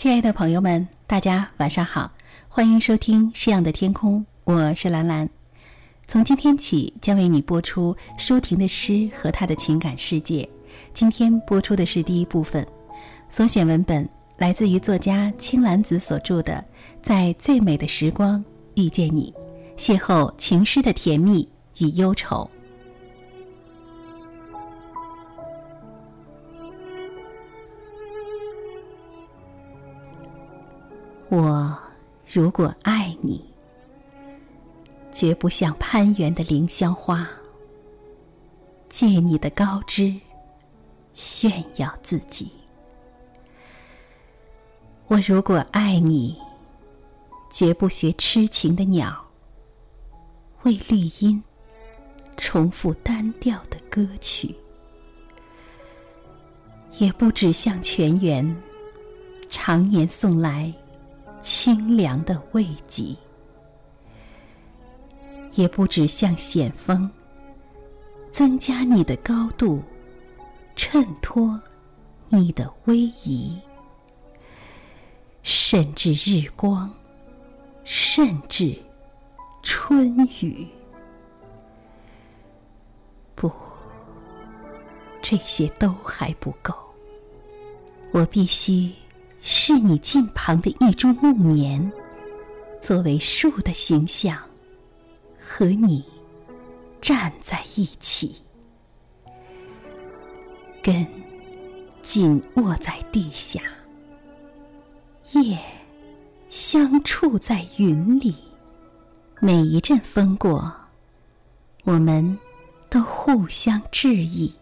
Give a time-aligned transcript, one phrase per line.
[0.00, 2.10] 亲爱的朋友们，大家晚上好，
[2.48, 5.28] 欢迎收听《诗样的天空》，我是兰兰。
[6.06, 10.48] 从今天起，将为你播出舒婷的诗和她的情感世界。
[10.94, 12.66] 今天播出的是第一部分，
[13.30, 14.08] 所选文本
[14.38, 16.54] 来自于作家青兰子所著的
[17.02, 18.42] 《在最美的时光
[18.76, 19.30] 遇见你》，
[19.78, 21.46] 邂逅情诗的甜蜜
[21.76, 22.50] 与忧愁。
[31.30, 31.78] 我
[32.26, 33.40] 如果爱你，
[35.12, 37.24] 绝不像攀援的凌香花，
[38.88, 40.20] 借你的高枝
[41.14, 42.50] 炫耀自己。
[45.06, 46.36] 我如果爱你，
[47.48, 49.24] 绝不学痴情的鸟，
[50.64, 51.40] 为绿荫
[52.36, 54.52] 重复单调的歌曲，
[56.98, 58.56] 也不止向泉源
[59.48, 60.74] 常年送来。
[61.40, 63.16] 清凉的慰藉，
[65.54, 67.10] 也不止像险峰
[68.30, 69.82] 增加你的高度，
[70.76, 71.60] 衬托
[72.28, 73.58] 你的威仪，
[75.42, 76.92] 甚至日光，
[77.84, 78.78] 甚至
[79.62, 80.66] 春雨。
[83.34, 83.50] 不，
[85.22, 86.74] 这些都还不够，
[88.12, 88.92] 我必须。
[89.42, 91.90] 是你近旁的一株木棉，
[92.80, 94.38] 作为树的形象，
[95.40, 96.04] 和你
[97.00, 98.36] 站在一起，
[100.82, 101.06] 根
[102.02, 103.60] 紧握在地下，
[105.32, 105.58] 叶
[106.48, 108.34] 相触在云里。
[109.40, 110.70] 每一阵风过，
[111.84, 112.38] 我们
[112.90, 114.52] 都互相致意，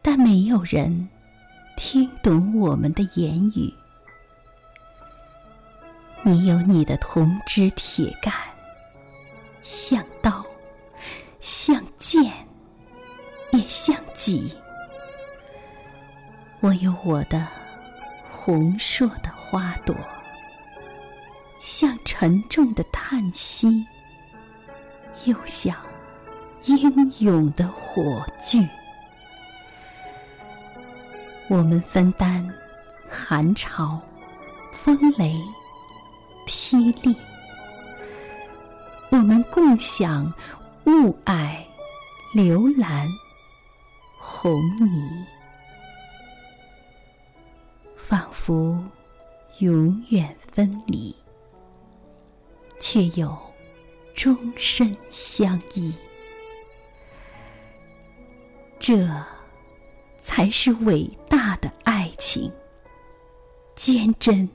[0.00, 1.06] 但没有人。
[1.76, 3.72] 听懂我们的言语，
[6.22, 8.32] 你有你的铜枝铁干，
[9.60, 10.44] 像刀，
[11.38, 12.32] 像剑，
[13.52, 14.50] 也像戟。
[16.60, 17.46] 我有我的
[18.30, 19.94] 红硕的花朵，
[21.60, 23.86] 像沉重的叹息，
[25.26, 25.76] 又像
[26.64, 28.66] 英勇的火炬。
[31.48, 32.44] 我们分担
[33.08, 34.00] 寒潮、
[34.72, 35.40] 风雷、
[36.44, 37.16] 霹雳；
[39.10, 40.32] 我们共享
[40.86, 41.64] 雾霭、
[42.34, 43.08] 流岚、
[44.18, 45.24] 红霓，
[47.96, 48.84] 仿佛
[49.60, 51.14] 永远分离，
[52.80, 53.34] 却又
[54.16, 55.94] 终身相依。
[58.80, 59.08] 这。
[60.26, 62.50] 才是伟大的爱情，
[63.76, 64.46] 坚贞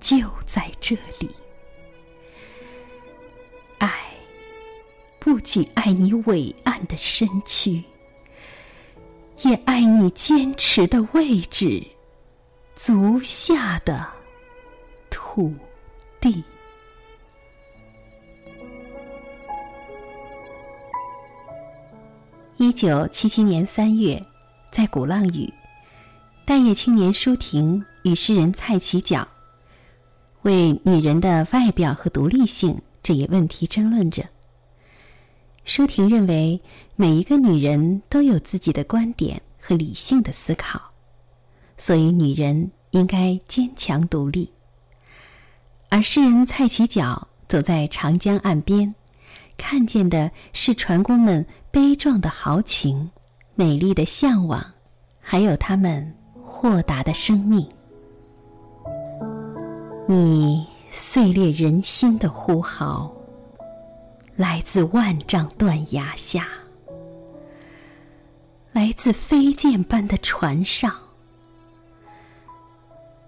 [0.00, 0.16] 就
[0.46, 1.28] 在这里。
[3.76, 3.92] 爱
[5.18, 7.84] 不仅爱你伟岸的身躯，
[9.42, 11.86] 也爱你坚持的位置，
[12.74, 14.08] 足下的
[15.10, 15.52] 土
[16.18, 16.42] 地。
[22.56, 24.18] 一九七七年三月。
[24.74, 25.54] 在鼓浪屿，
[26.44, 29.28] 待业青年舒婷与诗人蔡其角
[30.42, 34.28] 为女人的外表和独立性这一问题争论着。
[35.64, 36.60] 舒婷认为，
[36.96, 40.82] 每一个女人都有自己的观点和理性的思考，
[41.78, 44.50] 所以女人应该坚强独立。
[45.88, 48.92] 而诗人蔡其角走在长江岸边，
[49.56, 53.08] 看见的是船工们悲壮的豪情。
[53.56, 54.64] 美丽的向往，
[55.20, 57.64] 还有他们豁达的生命。
[60.08, 63.14] 你碎裂人心的呼号，
[64.34, 66.48] 来自万丈断崖下，
[68.72, 70.92] 来自飞剑般的船上。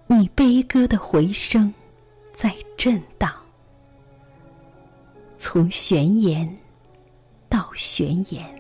[0.08, 1.72] 你悲歌的回声
[2.34, 3.32] 在震荡，
[5.38, 6.58] 从悬岩
[7.48, 8.55] 到悬岩。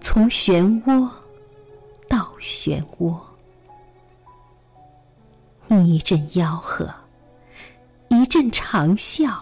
[0.00, 1.10] 从漩涡
[2.08, 3.18] 到漩涡，
[5.66, 6.88] 你一阵吆喝，
[8.08, 9.36] 一阵长啸，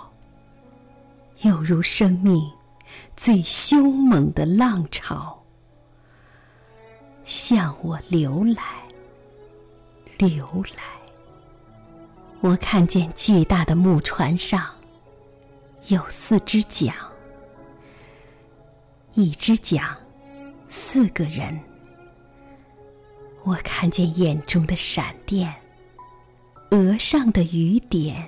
[1.42, 2.50] 犹如生命
[3.16, 5.42] 最凶猛的浪潮，
[7.24, 8.82] 向我流来，
[10.16, 10.46] 流
[10.76, 10.82] 来。
[12.40, 14.66] 我看见巨大的木船上
[15.88, 16.94] 有四只桨，
[19.14, 19.96] 一只桨。
[20.76, 21.56] 四个人，
[23.44, 25.54] 我看见眼中的闪电
[26.72, 28.26] 额上的雨点。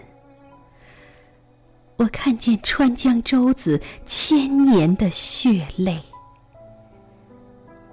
[1.97, 6.01] 我看见川江舟子千年的血泪，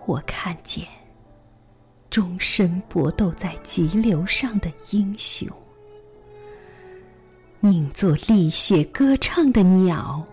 [0.06, 0.86] 我看见
[2.12, 5.50] 终身搏斗在急流上的英雄，
[7.60, 10.24] 宁做沥血歌唱的鸟，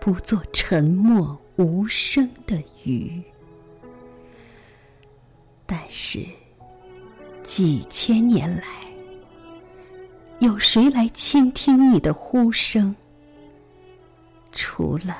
[0.00, 3.22] 不做沉默无声的鱼。
[5.66, 6.24] 但是
[7.42, 8.86] 几千年来。
[10.40, 12.94] 有谁来倾听你的呼声？
[14.52, 15.16] 除了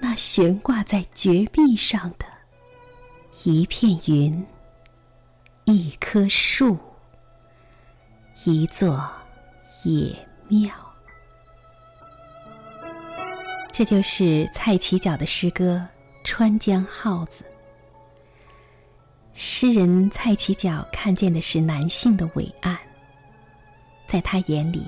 [0.00, 2.24] 那悬挂在绝壁上的
[3.42, 4.46] 一片云、
[5.64, 6.78] 一棵树、
[8.44, 9.10] 一座
[9.82, 10.16] 野
[10.46, 10.72] 庙。
[13.78, 15.80] 这就是蔡其角的诗歌
[16.28, 17.44] 《川江号子》。
[19.34, 22.76] 诗人蔡其角看见的是男性的伟岸。
[24.04, 24.84] 在他眼里，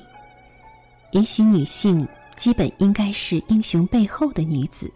[1.12, 2.04] 也许女性
[2.36, 4.92] 基本应该是英雄背后的女子，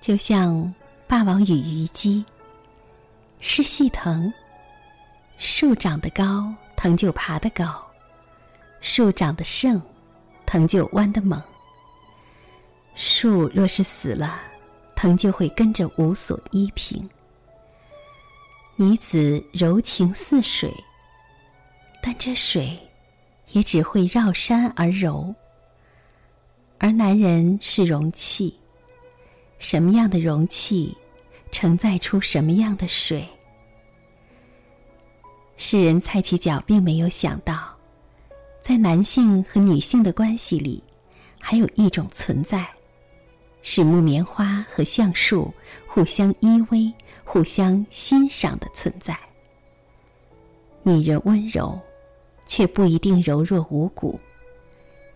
[0.00, 0.74] 就像
[1.06, 2.24] 霸王与虞姬。
[3.38, 4.32] 是细藤，
[5.38, 7.66] 树长得高，藤就爬得高；
[8.80, 9.80] 树长得盛，
[10.44, 11.40] 藤就弯得猛。
[13.02, 14.38] 树若是死了，
[14.94, 17.08] 藤就会跟着无所依凭。
[18.76, 20.70] 女子柔情似水，
[22.02, 22.78] 但这水。
[23.52, 25.34] 也只会绕山而柔，
[26.78, 28.56] 而男人是容器，
[29.58, 30.96] 什么样的容器，
[31.50, 33.28] 承载出什么样的水。
[35.56, 37.76] 诗人蔡其脚并没有想到，
[38.60, 40.80] 在男性和女性的关系里，
[41.40, 42.64] 还有一种存在，
[43.62, 45.52] 是木棉花和橡树
[45.86, 46.92] 互相依偎、
[47.24, 49.18] 互相欣赏的存在。
[50.82, 51.78] 女人温柔。
[52.46, 54.18] 却不一定柔弱无骨，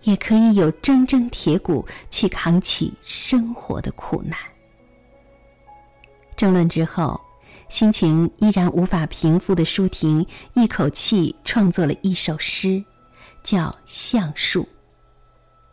[0.02, 4.38] 也可以有铮铮铁骨去扛起生活的苦难。
[6.36, 7.20] 争论之后，
[7.68, 10.24] 心情依然无法平复的舒婷
[10.54, 12.80] 一口气创作了一首诗，
[13.42, 14.62] 叫《橡树》。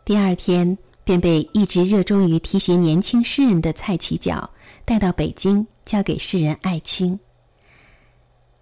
[0.04, 4.50] 第二天便被一直热衷于提携年轻诗人的蔡其角
[4.84, 7.18] 带到北京，交给诗人艾青。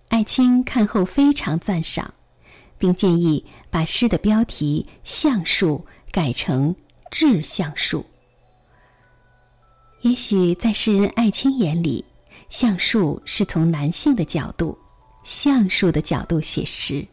[0.08, 2.14] 艾青看后非常赞赏。
[2.80, 6.74] 并建议把诗的标题“橡树”改成
[7.12, 8.02] “致橡树”。
[10.00, 12.02] 也许在诗人艾青眼里，
[12.48, 14.78] 橡树是从男性的角度、
[15.24, 17.06] 橡树的角度写诗，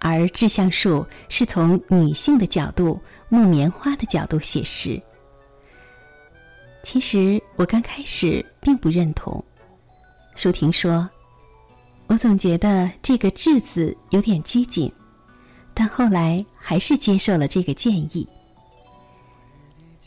[0.00, 5.00] 而致橡树是从女性的角度、木棉花的角度写诗。
[6.82, 9.44] 其实我刚开始并不认同，
[10.34, 11.08] 舒婷说。
[12.06, 14.92] 我总觉得这个“志”字有点拘谨，
[15.72, 18.26] 但后来还是接受了这个建议。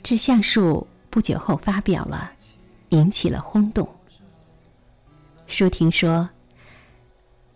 [0.03, 2.29] 致橡树不久后发表了，
[2.89, 3.87] 引起了轰动。
[5.47, 6.29] 舒婷说：“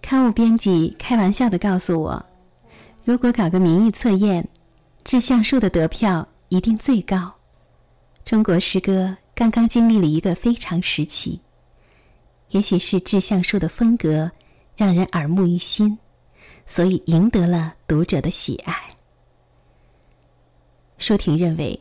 [0.02, 2.26] 刊物编辑开玩笑的告诉我，
[3.04, 4.48] 如果搞个民意测验，
[5.04, 7.34] 致橡树的得票一定最高。
[8.24, 11.42] 中国诗歌刚刚经历了一个非常时期。”
[12.52, 14.32] 也许是致橡树的风格
[14.78, 15.98] 让人耳目一新，
[16.66, 18.74] 所以赢得了读者的喜爱。
[20.98, 21.78] 舒婷认为，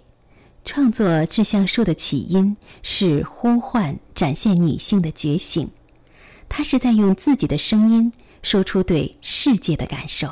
[0.65, 5.71] 创作致橡树的起因是呼唤展现女性的觉醒，
[6.49, 8.13] 他是在用自己的声音
[8.43, 10.29] 说出对世界的感受，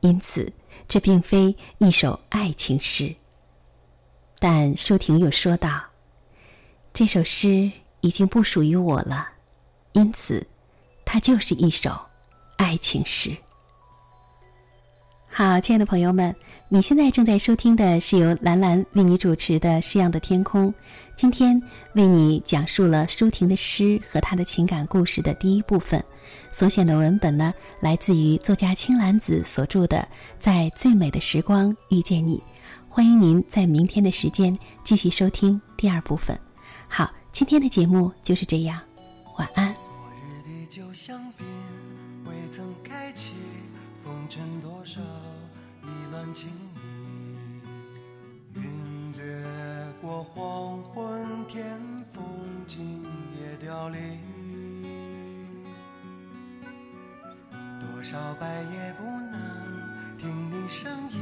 [0.00, 0.52] 因此
[0.88, 3.14] 这并非一首爱情诗。
[4.38, 5.80] 但舒婷又说道
[6.94, 7.70] ：“这首诗
[8.00, 9.28] 已经不属于我了。”
[9.92, 10.46] 因此，
[11.04, 11.98] 它就是一首
[12.56, 13.36] 爱情诗。
[15.38, 16.34] 好，亲爱的朋友们，
[16.68, 20.68] 你现在正在收听的是由兰兰为你主持的《诗样的天空》。
[21.14, 26.04] 今天为你讲述了舒婷的诗和她的情感故事的第一部分。
[26.52, 29.98] 所选的文本呢，来自于作家青兰子所著的
[30.40, 32.36] 《在最美的时光遇见你》。
[32.88, 36.36] 欢迎您在明天的时间继续收听第二部分。
[36.88, 38.80] 好，今天的节目就是这样。
[39.38, 39.72] 晚安。
[39.72, 39.84] 昨
[40.18, 41.57] 日的旧香槟未曾开启，风
[44.28, 45.00] 尘多少
[45.82, 47.62] 意乱情迷。
[48.54, 49.24] 云掠
[50.02, 51.80] 过黄昏，天
[52.12, 52.22] 风
[52.66, 53.04] 景
[53.40, 54.20] 也凋零。
[57.80, 61.18] 多少白夜不能听你声音，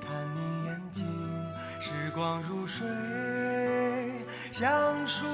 [0.00, 1.04] 看你眼睛，
[1.80, 2.88] 时光如水。
[4.52, 5.26] 橡树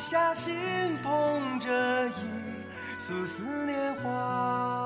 [0.00, 0.54] 下，心
[1.02, 2.12] 捧着一
[3.00, 4.83] 束思念花。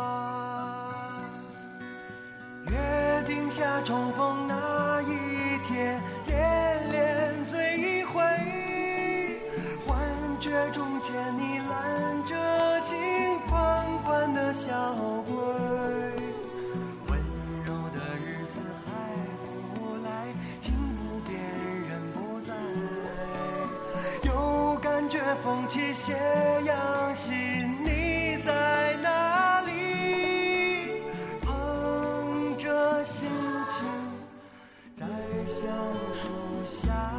[3.58, 8.22] 下重逢那一天，恋恋醉一回，
[9.84, 9.98] 幻
[10.38, 12.96] 觉中见你揽着金
[13.48, 14.94] 款款的小
[15.26, 15.34] 鬼，
[17.08, 17.18] 温
[17.66, 18.92] 柔的日子还
[19.74, 21.36] 不来，情不变
[21.88, 22.54] 人不在，
[24.22, 26.14] 有感觉风起斜
[26.64, 27.97] 阳西。
[36.86, 37.17] 下。